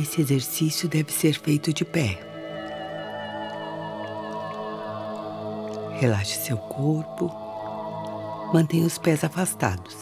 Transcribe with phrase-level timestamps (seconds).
[0.00, 2.18] Esse exercício deve ser feito de pé.
[5.98, 7.30] Relaxe seu corpo,
[8.54, 9.94] mantenha os pés afastados.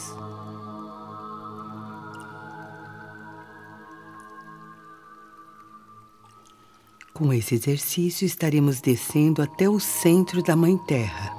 [7.12, 11.34] Com esse exercício, estaremos descendo até o centro da Mãe Terra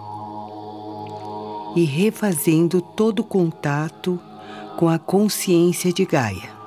[1.77, 4.19] e refazendo todo o contato
[4.77, 6.58] com a consciência de Gaia.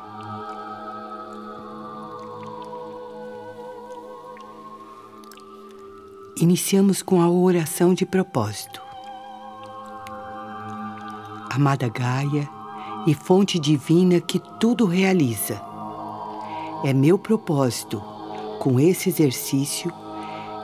[6.42, 8.82] Iniciamos com a oração de propósito.
[11.48, 12.48] Amada Gaia
[13.06, 15.62] e fonte divina que tudo realiza,
[16.82, 18.02] é meu propósito
[18.58, 19.92] com esse exercício,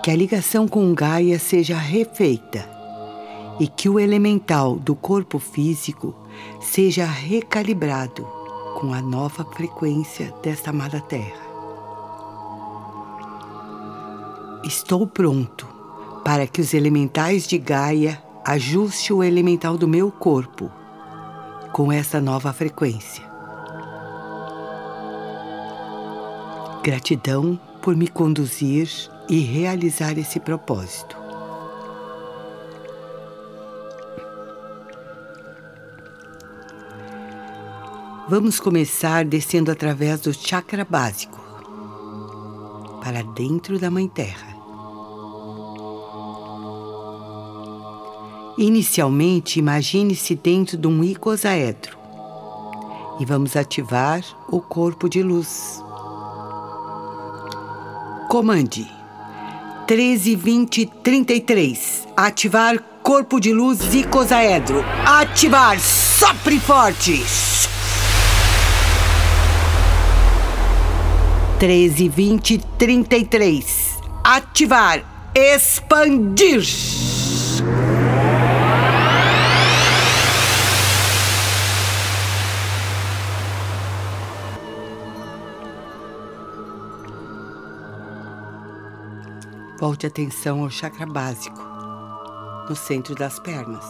[0.03, 2.69] que a ligação com Gaia seja refeita
[3.61, 6.13] e que o elemental do corpo físico
[6.61, 8.27] seja recalibrado
[8.81, 11.48] com a nova frequência desta amada Terra.
[14.69, 15.67] Estou pronto
[16.23, 20.71] para que os elementais de Gaia ajuste o elemental do meu corpo
[21.73, 23.25] com essa nova frequência.
[26.83, 28.91] Gratidão por me conduzir
[29.27, 31.17] e realizar esse propósito.
[38.29, 41.41] Vamos começar descendo através do chakra básico
[43.03, 44.48] para dentro da Mãe Terra.
[48.59, 51.97] Inicialmente, imagine-se dentro de um icosaedro
[53.21, 55.81] e vamos ativar o corpo de luz.
[58.29, 58.85] Comande
[59.87, 62.09] 13, 20, 33.
[62.17, 64.85] Ativar corpo de luz icosaedro.
[65.07, 65.79] Ativar.
[65.79, 67.23] Sopre forte.
[71.61, 73.99] 13, 20, 33.
[74.25, 75.31] Ativar.
[75.33, 76.67] Expandir.
[89.79, 91.61] Volte atenção ao chakra básico,
[92.69, 93.85] no centro das pernas.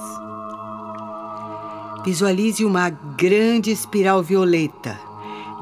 [2.05, 5.09] Visualize uma grande espiral violeta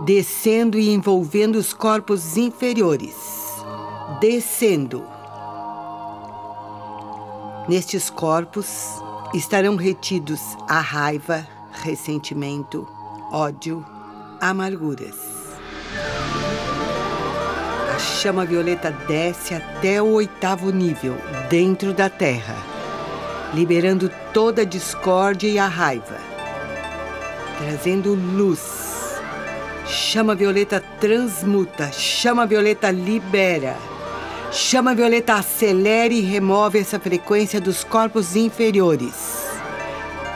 [0.04, 3.15] descendo e envolvendo os corpos inferiores.
[4.20, 5.04] Descendo.
[7.69, 9.00] Nestes corpos
[9.32, 11.47] estarão retidos a raiva,
[11.82, 12.86] ressentimento,
[13.32, 13.84] ódio,
[14.41, 15.35] amarguras
[17.98, 21.16] chama violeta desce até o oitavo nível,
[21.48, 22.56] dentro da Terra,
[23.54, 26.16] liberando toda a discórdia e a raiva,
[27.58, 28.84] trazendo luz.
[29.86, 33.76] Chama violeta transmuta, chama violeta libera.
[34.50, 39.14] Chama violeta acelera e remove essa frequência dos corpos inferiores,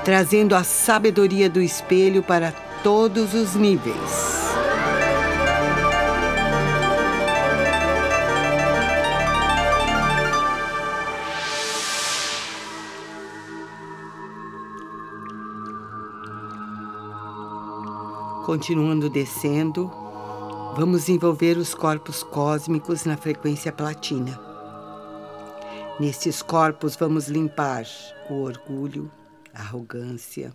[0.04, 4.29] trazendo a sabedoria do espelho para todos os níveis.
[18.50, 19.88] Continuando descendo,
[20.76, 24.40] vamos envolver os corpos cósmicos na frequência platina.
[26.00, 27.84] Nestes corpos, vamos limpar
[28.28, 29.08] o orgulho,
[29.54, 30.52] a arrogância,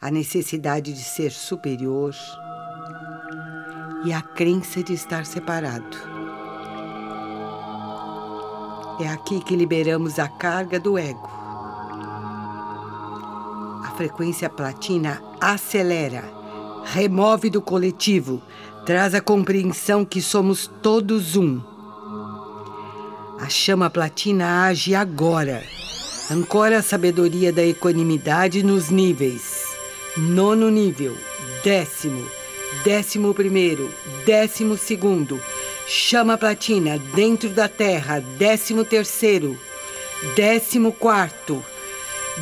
[0.00, 2.14] a necessidade de ser superior
[4.04, 5.96] e a crença de estar separado.
[9.00, 11.28] É aqui que liberamos a carga do ego.
[13.84, 16.45] A frequência platina acelera
[16.92, 18.40] remove do coletivo,
[18.84, 21.60] traz a compreensão que somos todos um.
[23.40, 25.62] A chama platina age agora,
[26.30, 29.66] ancora a sabedoria da equanimidade nos níveis.
[30.16, 31.14] Nono nível,
[31.62, 32.24] décimo,
[32.84, 33.92] décimo primeiro,
[34.24, 35.40] décimo segundo.
[35.86, 39.58] Chama platina dentro da terra, décimo terceiro,
[40.34, 41.62] décimo quarto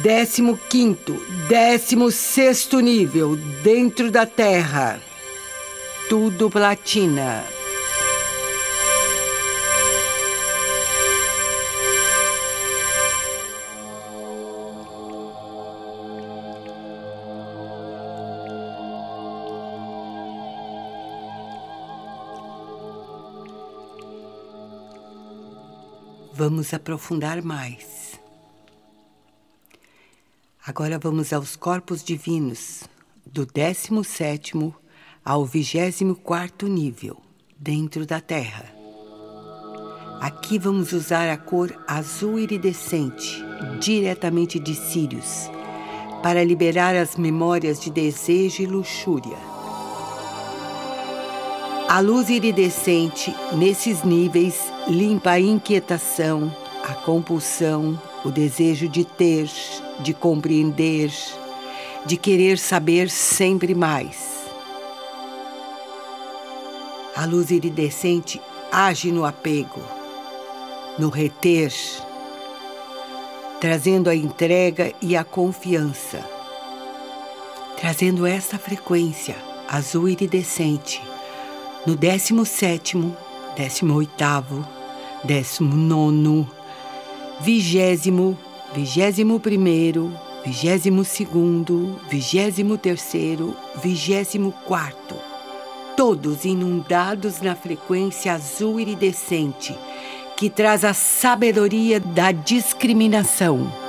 [0.03, 1.15] Décimo quinto,
[1.49, 5.01] décimo sexto nível, dentro da Terra.
[6.09, 7.45] Tudo platina.
[26.33, 28.04] Vamos aprofundar mais.
[30.67, 32.85] Agora vamos aos corpos divinos,
[33.27, 34.73] do 17
[35.23, 37.19] ao 24 nível.
[37.59, 38.65] dentro da Terra.
[40.23, 43.45] Aqui vamos usar a cor azul iridescente,
[43.79, 45.51] diretamente de Sirius,
[46.23, 49.37] para liberar as memórias de desejo e luxúria.
[51.91, 54.59] A luz iridescente, nesses níveis,
[54.89, 56.51] limpa a inquietação,
[56.83, 59.51] a compulsão, o desejo de ter,
[60.01, 61.13] de compreender,
[62.07, 64.35] de querer saber sempre mais.
[67.15, 68.41] A luz iridescente
[68.73, 69.81] age no apego,
[70.99, 71.73] no reter,
[73.61, 76.25] trazendo a entrega e a confiança,
[77.77, 79.37] trazendo essa frequência
[79.69, 81.03] azul iridescente
[81.87, 82.97] no 17,
[83.57, 84.67] 18,
[85.25, 86.47] 19,
[87.41, 88.37] vigésimo,
[88.75, 90.13] vigésimo primeiro,
[90.45, 95.15] vigésimo segundo, vigésimo terceiro, vigésimo quarto
[95.97, 99.77] todos inundados na frequência azul iridescente,
[100.37, 103.84] que traz a sabedoria da discriminação.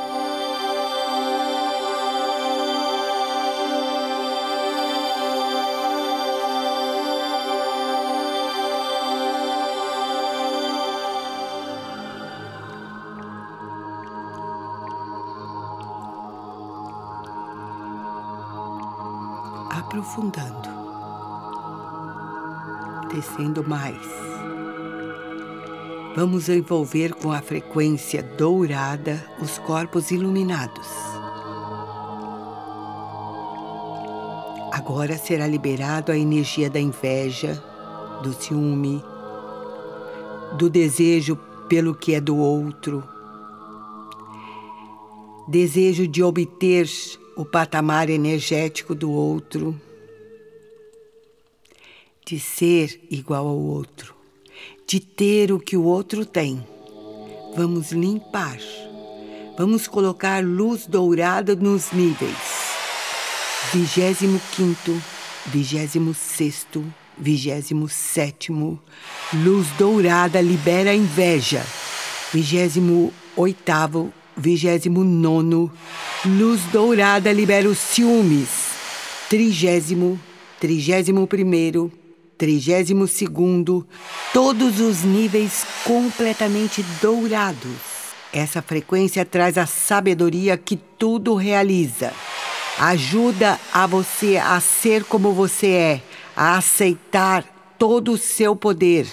[19.96, 20.68] Aprofundando
[23.14, 24.06] descendo mais.
[26.18, 30.86] Vamos envolver com a frequência dourada os corpos iluminados.
[34.74, 37.64] Agora será liberado a energia da inveja,
[38.22, 39.02] do ciúme,
[40.58, 41.38] do desejo
[41.70, 43.02] pelo que é do outro,
[45.48, 46.86] desejo de obter
[47.36, 49.80] o patamar energético do outro
[52.26, 54.16] de ser igual ao outro,
[54.88, 56.66] de ter o que o outro tem.
[57.56, 58.58] Vamos limpar,
[59.58, 62.66] vamos colocar luz dourada nos níveis.
[63.72, 65.00] Vigésimo quinto,
[65.46, 66.84] vigésimo sexto,
[67.18, 68.82] vigésimo sétimo,
[69.34, 71.64] luz dourada libera a inveja.
[72.34, 73.14] Vigésimo
[74.36, 75.72] oitavo, vigésimo nono,
[76.26, 78.50] luz dourada libera os ciúmes.
[79.30, 80.20] Trigésimo,
[80.60, 81.92] trigésimo primeiro,
[82.38, 83.88] trigésimo segundo,
[84.34, 88.06] todos os níveis completamente dourados.
[88.32, 92.12] Essa frequência traz a sabedoria que tudo realiza.
[92.78, 96.02] Ajuda a você a ser como você é,
[96.36, 97.46] a aceitar
[97.80, 99.08] todo o seu poder.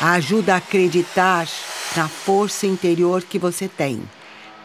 [0.00, 1.46] Ajuda a acreditar
[1.94, 4.02] na força interior que você tem,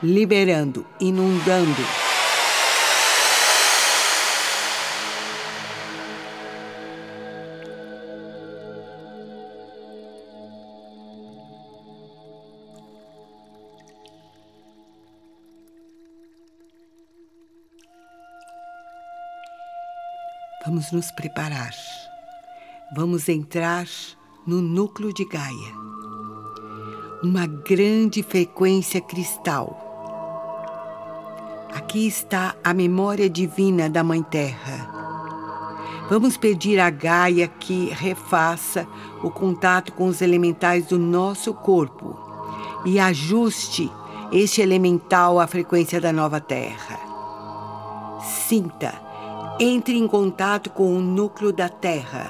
[0.02, 1.84] liberando, inundando
[20.68, 21.74] Vamos nos preparar.
[22.94, 23.88] Vamos entrar
[24.46, 25.74] no núcleo de Gaia.
[27.24, 29.87] Uma grande frequência cristal.
[31.88, 34.90] Aqui está a memória divina da Mãe Terra.
[36.10, 38.86] Vamos pedir a Gaia que refaça
[39.24, 42.20] o contato com os elementais do nosso corpo
[42.86, 43.90] e ajuste
[44.34, 47.00] este elemental à frequência da nova Terra.
[48.22, 48.94] Sinta
[49.58, 52.30] entre em contato com o núcleo da Terra.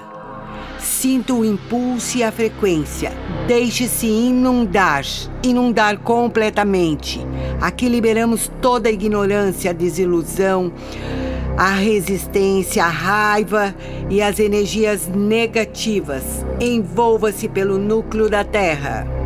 [0.79, 3.11] Sinta o impulso e a frequência.
[3.47, 5.03] Deixe-se inundar,
[5.41, 7.19] inundar completamente.
[7.59, 10.71] Aqui liberamos toda a ignorância, a desilusão,
[11.57, 13.73] a resistência, a raiva
[14.09, 16.23] e as energias negativas.
[16.59, 19.16] Envolva-se pelo núcleo da Terra.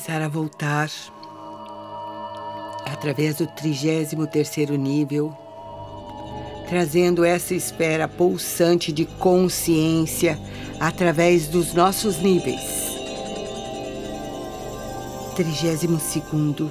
[0.00, 0.90] Começar a voltar
[2.86, 5.30] através do 33º nível,
[6.66, 10.38] trazendo essa esfera pulsante de consciência
[10.80, 12.62] através dos nossos níveis.
[15.36, 16.70] 32º,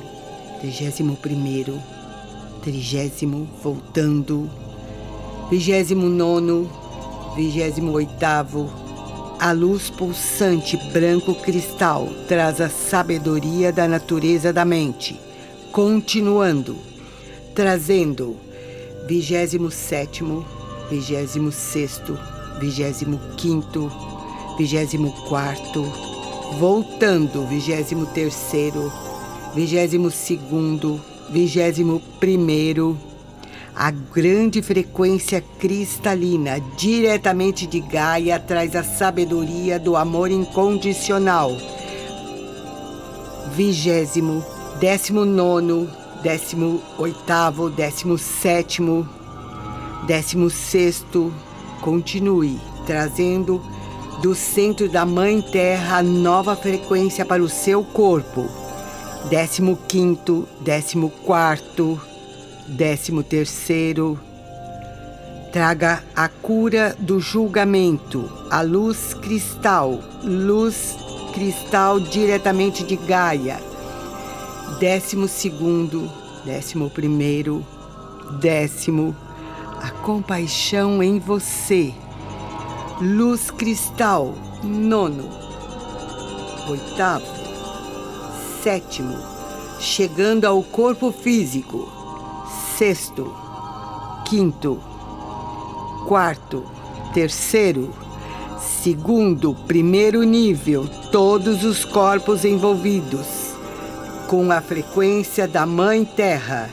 [0.63, 1.79] 31º,
[2.63, 4.50] 30 voltando,
[5.51, 6.67] 29 º
[7.36, 8.78] 28
[9.41, 15.17] A luz pulsante branco cristal traz a sabedoria da natureza da mente,
[15.72, 16.75] continuando,
[17.55, 18.36] trazendo
[19.08, 20.46] vigésimo sétimo,
[20.89, 22.19] vigésimo sexto,
[22.60, 23.89] vigésimo quinto,
[24.58, 25.84] vigésimo quarto,
[26.60, 28.91] voltando, vigésimo terceiro,
[29.55, 32.98] vigésimo segundo, vigésimo primeiro,
[33.75, 41.51] a grande frequência cristalina, diretamente de Gaia, traz a sabedoria do amor incondicional.
[43.55, 44.43] Vigésimo,
[44.79, 45.89] décimo nono,
[46.21, 49.07] décimo oitavo, décimo sétimo,
[50.05, 51.33] décimo sexto.
[51.81, 53.61] Continue trazendo
[54.21, 58.45] do centro da Mãe Terra nova frequência para o seu corpo.
[59.29, 61.99] Décimo quinto, décimo quarto,
[62.69, 64.19] Décimo terceiro,
[65.51, 70.95] traga a cura do julgamento, a luz cristal, luz
[71.33, 73.59] cristal diretamente de Gaia.
[74.79, 76.11] Décimo segundo,
[76.45, 77.65] décimo primeiro,
[78.39, 79.15] décimo,
[79.81, 81.91] a compaixão em você.
[83.01, 85.27] Luz cristal, nono,
[86.69, 87.25] oitavo,
[88.61, 89.17] sétimo,
[89.79, 91.98] chegando ao corpo físico
[92.79, 93.29] sexto,
[94.25, 94.81] quinto,
[96.07, 96.63] quarto,
[97.13, 97.93] terceiro,
[98.57, 103.27] segundo, primeiro nível, todos os corpos envolvidos,
[104.29, 106.69] com a frequência da Mãe Terra.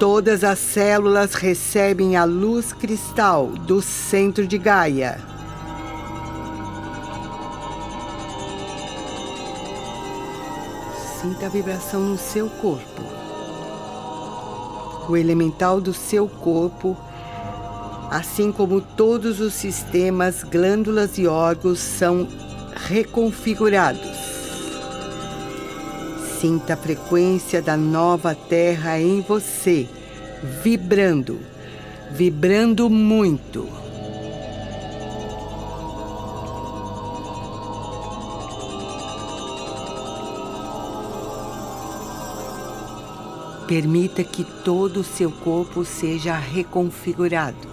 [0.00, 5.20] Todas as células recebem a luz cristal do centro de Gaia.
[11.20, 13.21] Sinta a vibração no seu corpo
[15.08, 16.96] o elemental do seu corpo,
[18.10, 22.28] assim como todos os sistemas, glândulas e órgãos são
[22.88, 24.22] reconfigurados.
[26.40, 29.88] Sinta a frequência da nova Terra em você,
[30.62, 31.38] vibrando,
[32.10, 33.81] vibrando muito.
[43.66, 47.68] Permita que todo o seu corpo seja reconfigurado.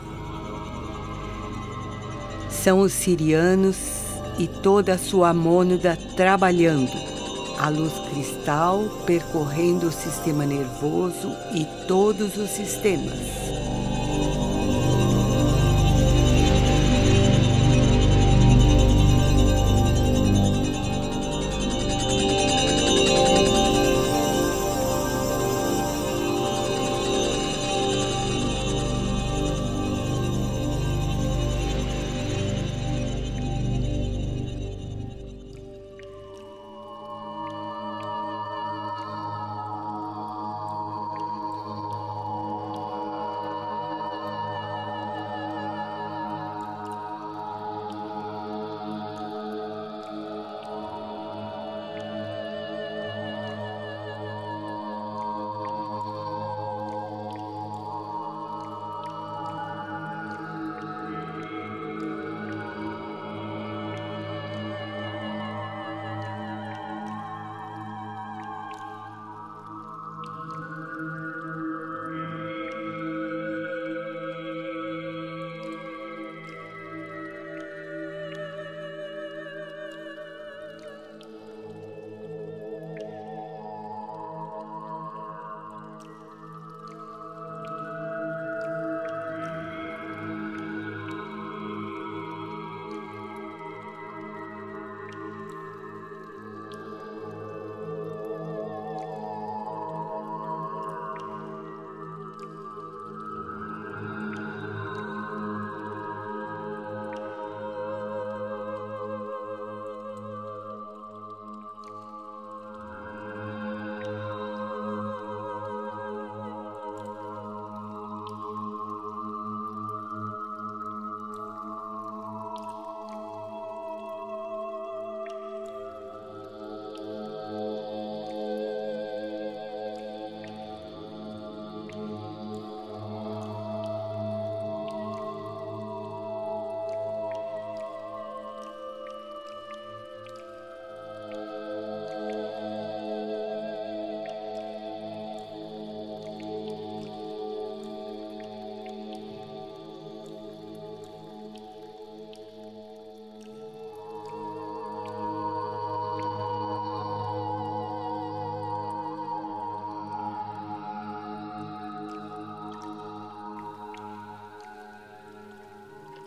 [2.50, 3.78] São os sirianos
[4.38, 6.92] e toda a sua mônada trabalhando,
[7.60, 13.69] a luz cristal percorrendo o sistema nervoso e todos os sistemas.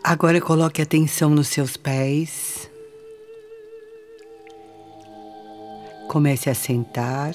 [0.05, 2.69] Agora coloque atenção nos seus pés.
[6.09, 7.33] Comece a sentar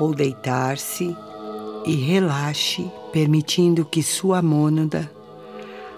[0.00, 1.16] ou deitar-se
[1.86, 5.08] e relaxe, permitindo que sua mônada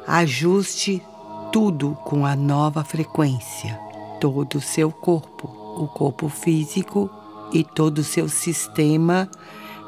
[0.06, 1.02] ajuste
[1.50, 3.80] tudo com a nova frequência,
[4.20, 5.48] todo o seu corpo,
[5.82, 7.08] o corpo físico
[7.50, 9.26] e todo o seu sistema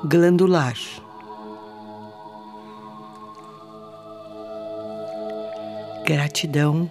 [0.03, 0.77] glandular.
[6.07, 6.89] Gratidão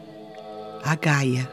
[0.83, 1.49] a Gaia.